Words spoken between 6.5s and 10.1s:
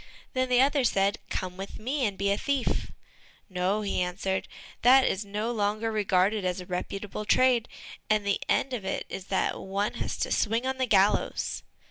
a reputable trade, and the end of it is that one